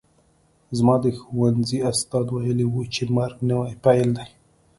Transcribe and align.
زما 0.77 0.95
د 1.03 1.05
ښوونځي 1.19 1.79
استاد 1.91 2.27
ویلي 2.31 2.65
وو 2.69 2.81
چې 2.93 3.01
مرګ 3.17 3.37
نوی 3.49 3.73
پیل 3.83 4.09
دی 4.17 4.27